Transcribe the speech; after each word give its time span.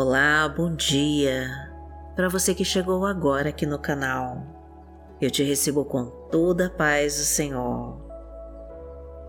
Olá, 0.00 0.48
bom 0.48 0.76
dia 0.76 1.50
para 2.14 2.28
você 2.28 2.54
que 2.54 2.64
chegou 2.64 3.04
agora 3.04 3.48
aqui 3.48 3.66
no 3.66 3.80
canal. 3.80 4.46
Eu 5.20 5.28
te 5.28 5.42
recebo 5.42 5.84
com 5.84 6.04
toda 6.30 6.66
a 6.66 6.70
paz 6.70 7.16
do 7.16 7.24
Senhor. 7.24 8.00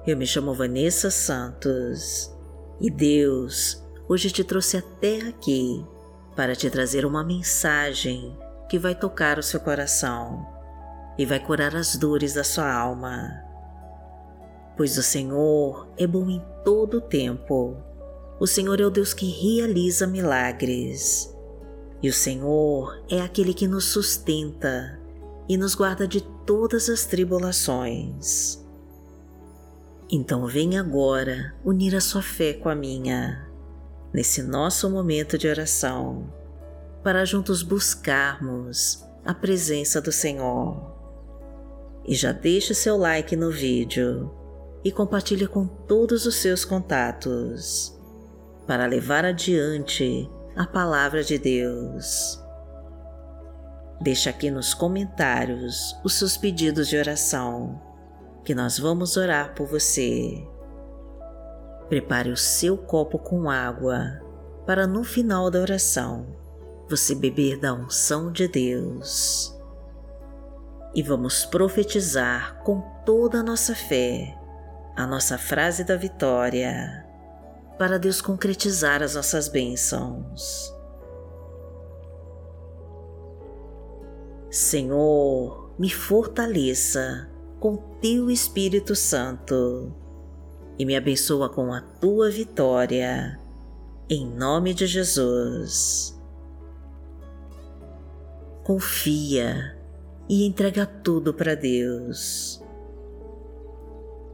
Eu 0.05 0.15
me 0.15 0.27
chamo 0.27 0.53
Vanessa 0.53 1.09
Santos 1.09 2.31
e 2.79 2.91
Deus 2.91 3.83
hoje 4.07 4.29
te 4.29 4.43
trouxe 4.43 4.77
até 4.77 5.21
aqui 5.21 5.83
para 6.35 6.55
te 6.55 6.69
trazer 6.69 7.03
uma 7.03 7.23
mensagem 7.23 8.37
que 8.69 8.77
vai 8.77 8.93
tocar 8.93 9.39
o 9.39 9.43
seu 9.43 9.59
coração 9.61 10.45
e 11.17 11.25
vai 11.25 11.39
curar 11.39 11.75
as 11.75 11.95
dores 11.95 12.35
da 12.35 12.43
sua 12.43 12.71
alma. 12.71 13.27
Pois 14.77 14.99
o 14.99 15.01
Senhor 15.01 15.89
é 15.97 16.05
bom 16.05 16.29
em 16.29 16.45
todo 16.63 16.97
o 16.97 17.01
tempo 17.01 17.88
o 18.39 18.47
Senhor 18.47 18.79
é 18.79 18.85
o 18.85 18.89
Deus 18.89 19.13
que 19.13 19.25
realiza 19.25 20.07
milagres. 20.07 21.35
E 22.01 22.07
o 22.07 22.13
Senhor 22.13 23.03
é 23.09 23.19
aquele 23.19 23.53
que 23.53 23.67
nos 23.67 23.85
sustenta 23.85 24.97
e 25.49 25.57
nos 25.57 25.75
guarda 25.75 26.07
de 26.07 26.21
todas 26.45 26.87
as 26.87 27.05
tribulações. 27.05 28.65
Então 30.09 30.47
vem 30.47 30.77
agora 30.77 31.53
unir 31.65 31.95
a 31.95 31.99
sua 31.99 32.21
fé 32.21 32.53
com 32.53 32.69
a 32.69 32.75
minha, 32.75 33.45
nesse 34.13 34.41
nosso 34.41 34.89
momento 34.89 35.37
de 35.37 35.47
oração, 35.47 36.33
para 37.03 37.25
juntos 37.25 37.61
buscarmos 37.61 39.03
a 39.25 39.33
presença 39.33 39.99
do 39.99 40.13
Senhor. 40.13 40.95
E 42.07 42.15
já 42.15 42.31
deixe 42.31 42.73
seu 42.73 42.95
like 42.95 43.35
no 43.35 43.51
vídeo 43.51 44.31
e 44.83 44.91
compartilhe 44.91 45.45
com 45.45 45.67
todos 45.67 46.25
os 46.25 46.35
seus 46.35 46.63
contatos 46.63 47.98
para 48.69 48.85
levar 48.85 49.25
adiante 49.25 50.29
a 50.55 50.63
palavra 50.63 51.23
de 51.23 51.39
Deus. 51.39 52.39
Deixa 53.99 54.29
aqui 54.29 54.51
nos 54.51 54.75
comentários 54.75 55.99
os 56.03 56.13
seus 56.13 56.37
pedidos 56.37 56.87
de 56.87 56.95
oração, 56.95 57.81
que 58.45 58.53
nós 58.53 58.77
vamos 58.77 59.17
orar 59.17 59.55
por 59.55 59.65
você. 59.65 60.47
Prepare 61.87 62.29
o 62.29 62.37
seu 62.37 62.77
copo 62.77 63.17
com 63.17 63.49
água 63.49 64.21
para 64.67 64.85
no 64.85 65.03
final 65.03 65.49
da 65.49 65.61
oração 65.61 66.27
você 66.87 67.15
beber 67.15 67.59
da 67.59 67.73
unção 67.73 68.31
de 68.31 68.47
Deus. 68.47 69.51
E 70.93 71.01
vamos 71.01 71.43
profetizar 71.43 72.61
com 72.63 72.81
toda 73.03 73.39
a 73.39 73.43
nossa 73.43 73.73
fé 73.73 74.37
a 74.95 75.07
nossa 75.07 75.39
frase 75.39 75.83
da 75.83 75.95
vitória 75.95 77.08
para 77.79 77.97
Deus 77.97 78.19
concretizar 78.19 79.01
as 79.01 79.15
nossas 79.15 79.47
bênçãos. 79.47 80.75
Senhor, 84.51 85.71
me 85.79 85.89
fortaleça 85.89 87.29
com 87.57 87.77
Teu 88.01 88.29
Espírito 88.29 88.95
Santo 88.95 89.95
e 90.77 90.85
me 90.85 90.97
abençoa 90.97 91.47
com 91.47 91.73
a 91.73 91.79
Tua 91.79 92.29
vitória, 92.29 93.39
em 94.09 94.27
nome 94.27 94.73
de 94.73 94.85
Jesus. 94.85 96.19
Confia 98.65 99.77
e 100.27 100.45
entrega 100.45 100.85
tudo 100.85 101.33
para 101.33 101.55
Deus. 101.55 102.61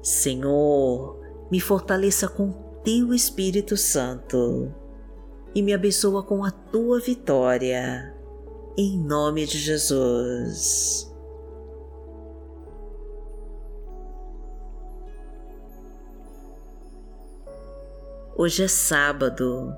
Senhor, 0.02 1.20
me 1.52 1.60
fortaleça 1.60 2.28
com 2.28 2.65
teu 2.86 3.16
Espírito 3.16 3.76
Santo 3.76 4.72
e 5.56 5.62
me 5.64 5.74
abençoa 5.74 6.22
com 6.22 6.46
a 6.46 6.52
tua 6.52 7.00
vitória, 7.00 8.16
em 8.78 9.00
nome 9.00 9.48
de 9.48 9.58
Jesus. 9.58 11.12
Hoje 18.38 18.66
é 18.66 18.68
sábado, 18.68 19.74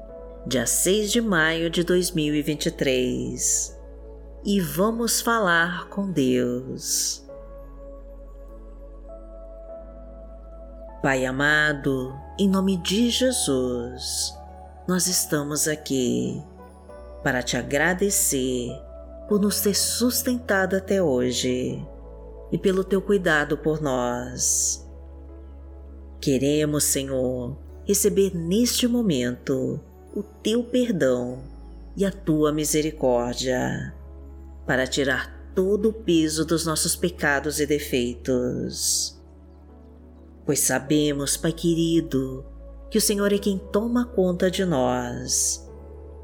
dia 0.45 0.65
6 0.65 1.09
de 1.09 1.21
maio 1.21 1.69
de 1.69 1.85
2023 1.85 3.79
e 4.43 4.59
vamos 4.59 5.21
falar 5.21 5.87
com 5.87 6.11
Deus. 6.11 7.25
Pai 11.01 11.27
amado, 11.27 12.19
em 12.39 12.49
nome 12.49 12.75
de 12.75 13.11
Jesus, 13.11 14.33
nós 14.87 15.05
estamos 15.05 15.67
aqui 15.67 16.41
para 17.23 17.43
te 17.43 17.55
agradecer 17.55 18.71
por 19.29 19.39
nos 19.39 19.61
ter 19.61 19.75
sustentado 19.75 20.75
até 20.75 20.99
hoje 21.01 21.87
e 22.51 22.57
pelo 22.57 22.83
teu 22.83 22.99
cuidado 22.99 23.59
por 23.59 23.79
nós. 23.79 24.83
Queremos, 26.19 26.85
Senhor, 26.85 27.55
receber 27.85 28.35
neste 28.35 28.87
momento 28.87 29.79
o 30.15 30.23
teu 30.23 30.63
perdão 30.63 31.43
e 31.95 32.07
a 32.07 32.11
tua 32.11 32.51
misericórdia 32.51 33.93
para 34.65 34.87
tirar 34.87 35.51
todo 35.53 35.89
o 35.89 35.93
peso 35.93 36.43
dos 36.43 36.65
nossos 36.65 36.95
pecados 36.95 37.59
e 37.59 37.67
defeitos 37.67 39.16
pois 40.47 40.61
sabemos, 40.61 41.35
Pai 41.35 41.51
querido, 41.51 42.45
que 42.89 42.97
o 42.97 43.01
Senhor 43.01 43.33
é 43.33 43.37
quem 43.37 43.59
toma 43.59 44.05
conta 44.05 44.49
de 44.49 44.63
nós 44.63 45.69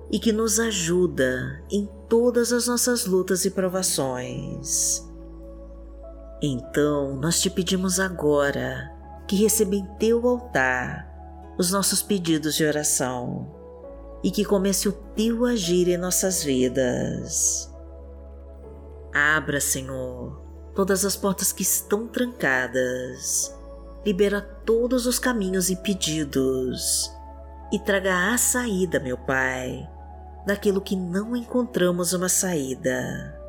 e 0.10 0.18
que 0.18 0.32
nos 0.32 0.62
ajuda 0.62 1.62
em 1.70 1.90
todas 2.08 2.54
as 2.54 2.68
nossas 2.68 3.06
lutas 3.06 3.44
e 3.44 3.52
provações. 3.52 5.06
Então, 6.42 7.18
nós 7.18 7.42
te 7.42 7.50
pedimos 7.50 8.00
agora 8.00 8.90
que 9.28 9.36
receba 9.36 9.76
em 9.76 9.86
teu 10.00 10.26
altar 10.26 11.54
os 11.58 11.70
nossos 11.70 12.02
pedidos 12.02 12.56
de 12.56 12.66
oração 12.66 13.54
e 14.24 14.32
que 14.32 14.46
comece 14.46 14.88
o 14.88 14.94
teu 14.94 15.44
agir 15.44 15.90
em 15.90 15.98
nossas 15.98 16.42
vidas. 16.42 17.70
Abra, 19.14 19.60
Senhor, 19.60 20.42
todas 20.74 21.04
as 21.04 21.18
portas 21.18 21.52
que 21.52 21.62
estão 21.62 22.08
trancadas 22.08 23.62
libera 24.06 24.42
todos 24.42 25.06
os 25.06 25.18
caminhos 25.18 25.70
impedidos 25.70 27.12
e 27.72 27.80
traga 27.80 28.34
a 28.34 28.38
saída, 28.38 29.00
meu 29.00 29.18
Pai, 29.18 29.90
daquilo 30.46 30.82
que 30.82 30.96
não 30.96 31.36
encontramos 31.36 32.14
uma 32.14 32.30
saída. 32.30 33.40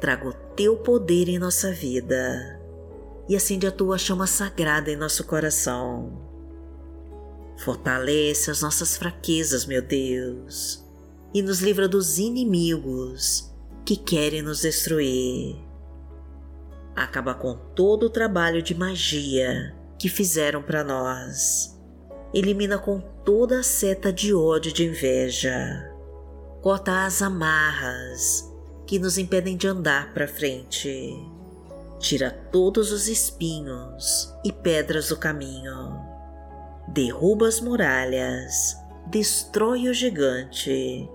Traga 0.00 0.28
o 0.28 0.32
teu 0.32 0.76
poder 0.76 1.28
em 1.28 1.38
nossa 1.38 1.72
vida 1.72 2.58
e 3.28 3.36
acende 3.36 3.66
a 3.66 3.72
tua 3.72 3.98
chama 3.98 4.26
sagrada 4.26 4.90
em 4.90 4.96
nosso 4.96 5.24
coração. 5.24 6.28
Fortalece 7.58 8.50
as 8.50 8.62
nossas 8.62 8.96
fraquezas, 8.96 9.66
meu 9.66 9.82
Deus, 9.82 10.82
e 11.34 11.42
nos 11.42 11.60
livra 11.60 11.86
dos 11.86 12.18
inimigos 12.18 13.52
que 13.84 13.96
querem 13.96 14.40
nos 14.40 14.62
destruir 14.62 15.69
acaba 16.94 17.34
com 17.34 17.54
todo 17.74 18.06
o 18.06 18.10
trabalho 18.10 18.62
de 18.62 18.74
magia 18.74 19.74
que 19.98 20.08
fizeram 20.08 20.62
para 20.62 20.82
nós. 20.82 21.78
Elimina 22.32 22.78
com 22.78 23.00
toda 23.24 23.60
a 23.60 23.62
seta 23.62 24.12
de 24.12 24.32
ódio 24.32 24.70
e 24.70 24.72
de 24.72 24.86
inveja. 24.86 25.90
Corta 26.62 27.04
as 27.04 27.22
amarras 27.22 28.48
que 28.86 28.98
nos 28.98 29.18
impedem 29.18 29.56
de 29.56 29.66
andar 29.66 30.12
para 30.12 30.28
frente. 30.28 31.16
Tira 31.98 32.30
todos 32.30 32.92
os 32.92 33.08
espinhos 33.08 34.34
e 34.44 34.52
pedras 34.52 35.08
do 35.08 35.16
caminho. 35.16 36.00
Derruba 36.88 37.46
as 37.46 37.60
muralhas, 37.60 38.76
destrói 39.06 39.88
o 39.88 39.94
gigante, 39.94 41.08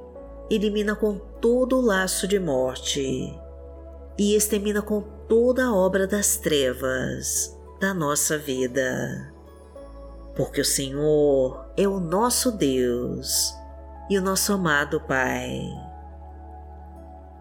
elimina 0.50 0.96
com 0.96 1.18
todo 1.18 1.78
o 1.78 1.82
laço 1.82 2.28
de 2.28 2.40
morte 2.40 3.34
e 4.18 4.36
extermina 4.36 4.82
com 4.82 5.15
toda 5.28 5.66
a 5.66 5.74
obra 5.74 6.06
das 6.06 6.38
trevas 6.38 7.58
da 7.80 7.94
nossa 7.94 8.38
vida. 8.38 9.34
Porque 10.36 10.62
o 10.62 10.66
Senhor 10.66 11.66
é 11.78 11.88
o 11.88 12.00
nosso 12.00 12.52
Deus 12.52 13.54
e 14.10 14.18
o 14.18 14.22
nosso 14.22 14.54
amado 14.54 15.00
Pai. 15.02 15.62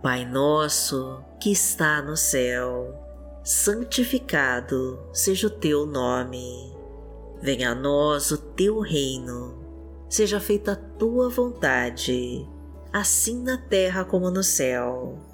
Pai 0.02 0.24
nosso 0.24 1.22
que 1.40 1.50
está 1.50 2.00
no 2.02 2.16
céu, 2.16 2.94
santificado 3.42 4.98
seja 5.12 5.48
o 5.48 5.50
teu 5.50 5.86
nome. 5.86 6.74
Venha 7.40 7.72
a 7.72 7.74
nós 7.74 8.30
o 8.30 8.38
teu 8.38 8.80
reino, 8.80 9.58
seja 10.08 10.40
feita 10.40 10.72
a 10.72 10.76
tua 10.76 11.28
vontade, 11.28 12.48
assim 12.92 13.42
na 13.42 13.58
terra 13.58 14.04
como 14.04 14.30
no 14.30 14.42
céu. 14.42 15.33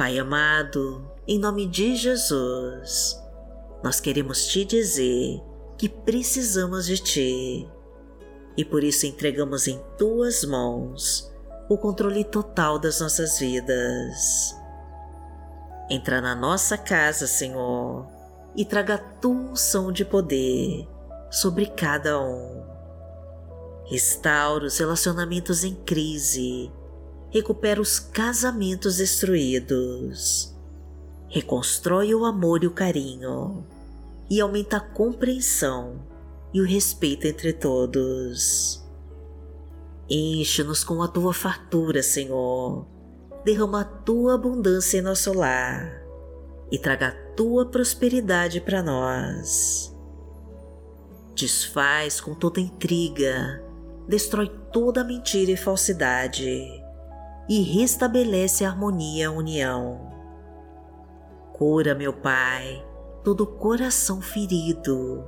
Pai 0.00 0.18
amado, 0.18 1.06
em 1.28 1.38
nome 1.38 1.66
de 1.66 1.94
Jesus, 1.94 3.22
nós 3.84 4.00
queremos 4.00 4.46
te 4.46 4.64
dizer 4.64 5.42
que 5.76 5.90
precisamos 5.90 6.86
de 6.86 6.96
ti 6.96 7.68
e 8.56 8.64
por 8.64 8.82
isso 8.82 9.04
entregamos 9.04 9.68
em 9.68 9.78
tuas 9.98 10.42
mãos 10.42 11.30
o 11.68 11.76
controle 11.76 12.24
total 12.24 12.78
das 12.78 12.98
nossas 12.98 13.38
vidas. 13.38 14.56
Entra 15.90 16.22
na 16.22 16.34
nossa 16.34 16.78
casa, 16.78 17.26
Senhor, 17.26 18.08
e 18.56 18.64
traga 18.64 18.94
a 18.94 18.98
tua 18.98 19.32
unção 19.32 19.92
de 19.92 20.02
poder 20.02 20.88
sobre 21.30 21.66
cada 21.66 22.18
um. 22.18 22.64
Restaura 23.84 24.64
os 24.64 24.78
relacionamentos 24.78 25.62
em 25.62 25.74
crise, 25.74 26.72
recupera 27.30 27.80
os 27.80 27.98
casamentos 27.98 28.96
destruídos, 28.96 30.54
reconstrói 31.28 32.12
o 32.14 32.24
amor 32.24 32.64
e 32.64 32.66
o 32.66 32.72
carinho 32.72 33.64
e 34.28 34.40
aumenta 34.40 34.78
a 34.78 34.80
compreensão 34.80 36.04
e 36.52 36.60
o 36.60 36.66
respeito 36.66 37.26
entre 37.26 37.52
todos. 37.52 38.84
Enche-nos 40.08 40.82
com 40.82 41.02
a 41.02 41.08
tua 41.08 41.32
fartura, 41.32 42.02
Senhor. 42.02 42.84
Derrama 43.44 43.82
a 43.82 43.84
tua 43.84 44.34
abundância 44.34 44.98
em 44.98 45.02
nosso 45.02 45.32
lar 45.32 46.02
e 46.70 46.78
traga 46.78 47.08
a 47.08 47.34
tua 47.34 47.66
prosperidade 47.66 48.60
para 48.60 48.82
nós. 48.82 49.96
Desfaz 51.34 52.20
com 52.20 52.34
toda 52.34 52.60
intriga, 52.60 53.64
destrói 54.08 54.48
toda 54.72 55.04
mentira 55.04 55.52
e 55.52 55.56
falsidade 55.56 56.79
e 57.50 57.62
restabelece 57.62 58.64
a 58.64 58.68
harmonia 58.68 59.24
e 59.24 59.26
a 59.26 59.30
união. 59.32 60.08
Cura, 61.52 61.96
meu 61.96 62.12
Pai, 62.12 62.86
todo 63.24 63.44
coração 63.44 64.22
ferido 64.22 65.24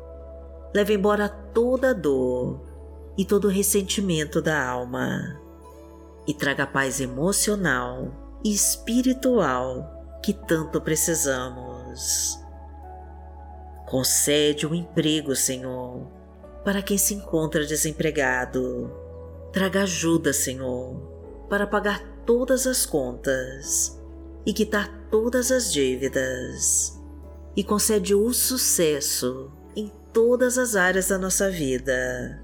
leva 0.72 0.92
embora 0.92 1.28
toda 1.28 1.92
dor 1.92 2.62
e 3.18 3.24
todo 3.24 3.48
ressentimento 3.48 4.40
da 4.40 4.64
alma 4.64 5.42
e 6.24 6.32
traga 6.32 6.64
paz 6.64 7.00
emocional 7.00 8.10
e 8.44 8.52
espiritual 8.52 10.20
que 10.22 10.32
tanto 10.32 10.80
precisamos. 10.80 12.38
Concede 13.88 14.64
um 14.64 14.74
emprego, 14.76 15.34
Senhor, 15.34 16.06
para 16.64 16.80
quem 16.80 16.96
se 16.96 17.14
encontra 17.14 17.66
desempregado. 17.66 18.90
Traga 19.52 19.82
ajuda, 19.82 20.32
Senhor, 20.32 21.11
para 21.52 21.66
pagar 21.66 22.00
todas 22.24 22.66
as 22.66 22.86
contas 22.86 24.00
e 24.46 24.54
quitar 24.54 24.88
todas 25.10 25.52
as 25.52 25.70
dívidas. 25.70 26.98
E 27.54 27.62
concede 27.62 28.14
o 28.14 28.32
sucesso 28.32 29.52
todas 30.14 30.56
as 30.56 30.76
áreas 30.76 31.08
da 31.08 31.18
nossa 31.18 31.50
vida. 31.50 32.42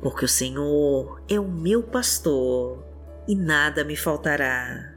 Porque 0.00 0.24
o 0.24 0.28
Senhor 0.28 1.20
é 1.28 1.38
o 1.38 1.46
meu 1.46 1.82
pastor 1.82 2.82
e 3.28 3.36
nada 3.36 3.84
me 3.84 3.94
faltará. 3.94 4.94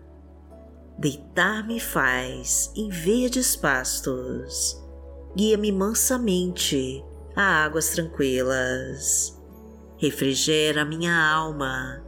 Deitar-me 0.98 1.82
faz 1.82 2.72
em 2.78 2.88
verdes 2.88 3.58
pastos, 3.58 4.82
guia-me 5.36 5.70
mansamente 5.74 7.04
a 7.36 7.66
águas 7.66 7.90
tranquilas. 7.90 9.38
Refrigera 9.98 10.86
minha 10.86 11.14
alma, 11.14 12.08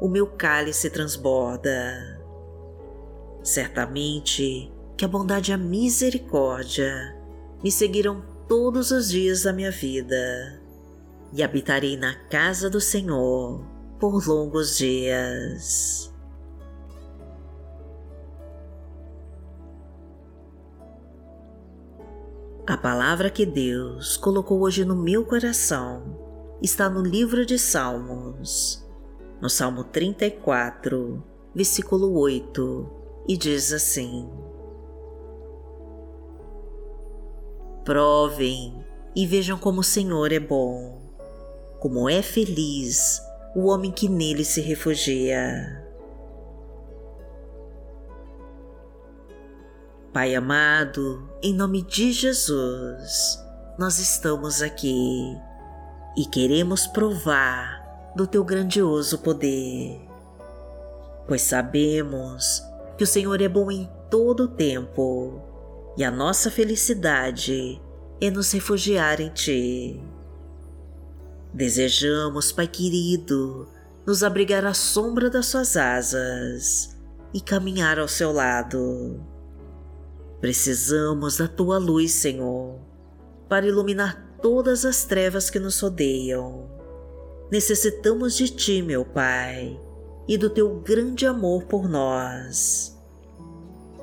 o 0.00 0.08
meu 0.08 0.26
cálice 0.26 0.90
transborda. 0.90 2.18
Certamente 3.42 4.72
que 4.96 5.04
a 5.04 5.08
bondade 5.08 5.50
e 5.50 5.54
a 5.54 5.58
misericórdia 5.58 7.16
me 7.62 7.70
seguirão 7.70 8.22
todos 8.48 8.90
os 8.90 9.08
dias 9.08 9.42
da 9.42 9.52
minha 9.52 9.70
vida 9.70 10.60
e 11.32 11.42
habitarei 11.42 11.96
na 11.96 12.14
casa 12.28 12.70
do 12.70 12.80
Senhor 12.80 13.64
por 13.98 14.26
longos 14.26 14.76
dias. 14.78 16.12
A 22.66 22.76
palavra 22.76 23.30
que 23.30 23.46
Deus 23.46 24.16
colocou 24.16 24.60
hoje 24.60 24.84
no 24.84 24.94
meu 24.94 25.24
coração 25.24 26.02
está 26.60 26.88
no 26.88 27.00
livro 27.00 27.46
de 27.46 27.58
Salmos, 27.58 28.86
no 29.40 29.48
Salmo 29.48 29.84
34, 29.84 31.22
versículo 31.54 32.18
8, 32.18 32.90
e 33.28 33.36
diz 33.36 33.72
assim: 33.72 34.28
Provem 37.84 38.84
e 39.14 39.26
vejam 39.26 39.58
como 39.58 39.80
o 39.80 39.84
Senhor 39.84 40.32
é 40.32 40.40
bom, 40.40 41.00
como 41.80 42.08
é 42.08 42.22
feliz 42.22 43.20
o 43.54 43.66
homem 43.66 43.90
que 43.90 44.08
nele 44.08 44.44
se 44.44 44.60
refugia. 44.60 45.84
Pai 50.12 50.34
amado, 50.34 51.28
em 51.42 51.54
nome 51.54 51.82
de 51.82 52.12
Jesus, 52.12 53.38
nós 53.78 53.98
estamos 53.98 54.62
aqui 54.62 55.36
e 56.16 56.24
queremos 56.26 56.86
provar 56.88 57.77
do 58.18 58.26
teu 58.26 58.42
grandioso 58.42 59.18
poder, 59.18 60.00
pois 61.28 61.40
sabemos 61.40 62.60
que 62.96 63.04
o 63.04 63.06
Senhor 63.06 63.40
é 63.40 63.46
bom 63.46 63.70
em 63.70 63.88
todo 64.10 64.42
o 64.42 64.48
tempo 64.48 65.40
e 65.96 66.02
a 66.02 66.10
nossa 66.10 66.50
felicidade 66.50 67.80
é 68.20 68.28
nos 68.28 68.50
refugiar 68.50 69.20
em 69.20 69.28
Ti. 69.28 70.02
Desejamos, 71.54 72.50
Pai 72.50 72.66
querido, 72.66 73.68
nos 74.04 74.24
abrigar 74.24 74.66
à 74.66 74.74
sombra 74.74 75.30
das 75.30 75.46
Suas 75.46 75.76
asas 75.76 76.98
e 77.32 77.40
caminhar 77.40 78.00
ao 78.00 78.08
Seu 78.08 78.32
lado. 78.32 79.24
Precisamos 80.40 81.36
da 81.36 81.46
Tua 81.46 81.78
luz, 81.78 82.14
Senhor, 82.14 82.80
para 83.48 83.68
iluminar 83.68 84.36
todas 84.42 84.84
as 84.84 85.04
trevas 85.04 85.48
que 85.48 85.60
nos 85.60 85.78
rodeiam. 85.78 86.77
Necessitamos 87.50 88.36
de 88.36 88.48
Ti, 88.50 88.82
meu 88.82 89.04
Pai, 89.04 89.80
e 90.26 90.36
do 90.36 90.50
Teu 90.50 90.80
grande 90.80 91.26
amor 91.26 91.64
por 91.64 91.88
nós. 91.88 92.94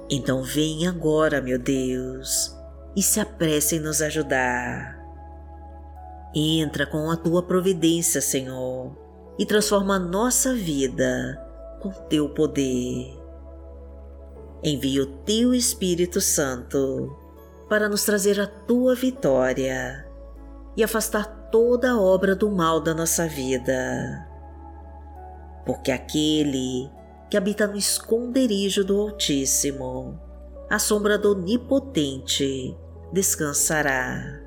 Então 0.09 0.43
vem 0.43 0.87
agora, 0.87 1.41
meu 1.41 1.59
Deus, 1.59 2.55
e 2.95 3.03
se 3.03 3.19
apresse 3.19 3.75
em 3.75 3.79
nos 3.79 4.01
ajudar. 4.01 4.99
Entra 6.33 6.85
com 6.85 7.09
a 7.09 7.15
tua 7.15 7.43
providência, 7.43 8.19
Senhor, 8.21 8.95
e 9.37 9.45
transforma 9.45 9.95
a 9.95 9.99
nossa 9.99 10.53
vida 10.53 11.41
com 11.81 11.91
teu 12.09 12.29
poder. 12.29 13.17
Envia 14.63 15.03
o 15.03 15.05
teu 15.05 15.53
Espírito 15.53 16.19
Santo 16.19 17.15
para 17.69 17.87
nos 17.87 18.03
trazer 18.03 18.39
a 18.39 18.47
tua 18.47 18.95
vitória 18.95 20.07
e 20.75 20.83
afastar 20.83 21.44
toda 21.55 21.91
a 21.91 21.97
obra 21.97 22.35
do 22.35 22.51
mal 22.51 22.81
da 22.81 22.93
nossa 22.93 23.25
vida. 23.29 24.27
Porque 25.65 25.89
aquele 25.89 26.91
que 27.29 27.37
habita 27.37 27.65
no 27.65 27.77
esconderijo 27.77 28.83
do 28.83 28.99
Altíssimo, 28.99 30.19
a 30.69 30.77
sombra 30.77 31.17
do 31.17 31.31
Onipotente 31.31 32.75
descansará. 33.13 34.41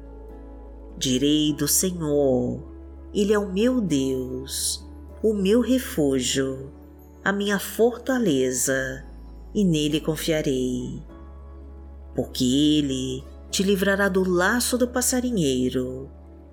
Direi 0.99 1.55
do 1.55 1.67
Senhor, 1.67 2.63
Ele 3.15 3.33
é 3.33 3.39
o 3.39 3.51
meu 3.51 3.81
Deus, 3.81 4.87
o 5.23 5.33
meu 5.33 5.63
refúgio, 5.63 6.71
a 7.25 7.33
minha 7.33 7.59
fortaleza, 7.59 9.03
e 9.55 9.65
nele 9.65 9.99
confiarei. 9.99 11.03
Porque 12.15 12.45
ele 12.45 13.25
te 13.51 13.63
livrará 13.63 14.11
do 14.11 14.29
laço 14.29 14.77
do 14.77 14.87
passarinheiro 14.87 16.18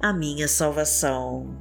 a 0.00 0.12
minha 0.12 0.48
salvação. 0.48 1.56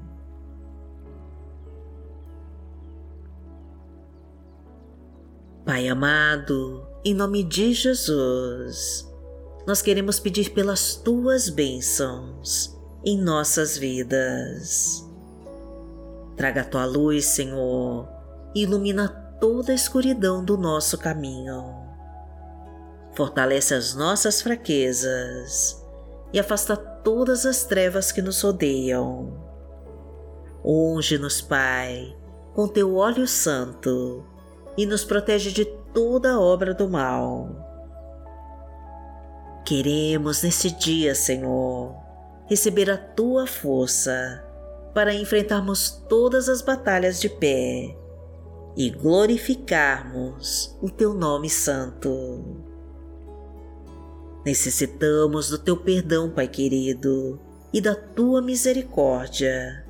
Pai 5.65 5.87
amado, 5.87 6.85
em 7.03 7.13
nome 7.13 7.43
de 7.43 7.73
Jesus, 7.73 9.11
nós 9.65 9.81
queremos 9.81 10.19
pedir 10.19 10.51
pelas 10.51 10.95
tuas 10.95 11.49
bênçãos 11.49 12.77
em 13.03 13.17
nossas 13.19 13.77
vidas. 13.77 15.03
Traga 16.37 16.61
a 16.61 16.65
tua 16.65 16.85
luz, 16.85 17.25
Senhor, 17.25 18.07
e 18.53 18.61
ilumina 18.63 19.07
toda 19.39 19.71
a 19.71 19.75
escuridão 19.75 20.45
do 20.45 20.57
nosso 20.57 20.97
caminho 20.97 21.85
fortalece 23.15 23.73
as 23.73 23.95
nossas 23.95 24.41
fraquezas 24.41 25.83
e 26.33 26.39
afasta 26.39 26.75
todas 27.05 27.45
as 27.45 27.63
trevas 27.63 28.11
que 28.11 28.21
nos 28.21 28.41
rodeiam. 28.41 29.31
Unge-nos, 30.63 31.39
Pai, 31.39 32.17
com 32.53 32.67
teu 32.67 32.95
óleo 32.95 33.27
santo 33.27 34.25
e 34.75 34.87
nos 34.87 35.05
protege 35.05 35.51
de 35.51 35.65
toda 35.93 36.39
obra 36.39 36.73
do 36.73 36.89
mal. 36.89 37.63
Queremos 39.63 40.41
nesse 40.41 40.71
dia, 40.71 41.13
Senhor, 41.13 41.95
receber 42.47 42.89
a 42.89 42.97
tua 42.97 43.45
força 43.45 44.43
para 44.93 45.13
enfrentarmos 45.13 46.03
todas 46.09 46.49
as 46.49 46.61
batalhas 46.61 47.21
de 47.21 47.29
pé 47.29 47.95
e 48.75 48.89
glorificarmos 48.89 50.75
o 50.81 50.89
teu 50.89 51.13
nome 51.13 51.49
santo. 51.49 52.64
Necessitamos 54.45 55.49
do 55.49 55.57
teu 55.57 55.75
perdão, 55.75 56.29
Pai 56.29 56.47
querido, 56.47 57.39
e 57.73 57.81
da 57.81 57.95
tua 57.95 58.41
misericórdia, 58.41 59.85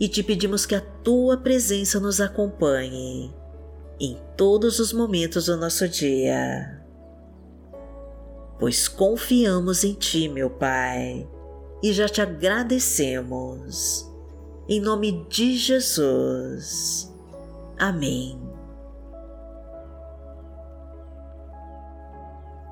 e 0.00 0.08
te 0.08 0.22
pedimos 0.22 0.64
que 0.64 0.74
a 0.74 0.80
tua 0.80 1.36
presença 1.36 2.00
nos 2.00 2.20
acompanhe 2.20 3.32
em 4.00 4.18
todos 4.36 4.80
os 4.80 4.92
momentos 4.92 5.46
do 5.46 5.56
nosso 5.56 5.88
dia. 5.88 6.82
Pois 8.58 8.88
confiamos 8.88 9.84
em 9.84 9.92
ti, 9.92 10.28
meu 10.28 10.48
Pai, 10.48 11.28
e 11.82 11.92
já 11.92 12.08
te 12.08 12.20
agradecemos. 12.20 14.10
Em 14.68 14.80
nome 14.80 15.26
de 15.28 15.56
Jesus. 15.56 17.12
Amém. 17.78 18.51